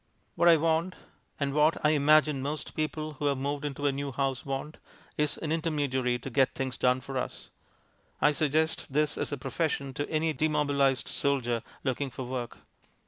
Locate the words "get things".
6.31-6.75